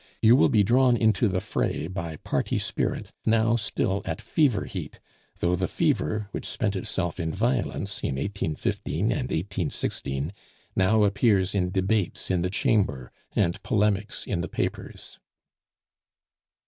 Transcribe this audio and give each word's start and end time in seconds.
You 0.19 0.35
will 0.35 0.49
be 0.49 0.63
drawn 0.63 0.97
into 0.97 1.27
the 1.27 1.39
fray 1.39 1.85
by 1.85 2.15
party 2.15 2.57
spirit 2.57 3.11
now 3.23 3.55
still 3.55 4.01
at 4.03 4.19
fever 4.19 4.65
heat; 4.65 4.99
though 5.37 5.55
the 5.55 5.67
fever, 5.67 6.27
which 6.31 6.47
spent 6.47 6.75
itself 6.75 7.19
in 7.19 7.31
violence 7.31 8.01
in 8.01 8.15
1815 8.15 8.99
and 9.11 9.29
1816, 9.29 10.33
now 10.75 11.03
appears 11.03 11.53
in 11.53 11.69
debates 11.69 12.31
in 12.31 12.41
the 12.41 12.49
Chamber 12.49 13.11
and 13.35 13.61
polemics 13.61 14.25
in 14.25 14.41
the 14.41 14.49
papers." 14.49 15.19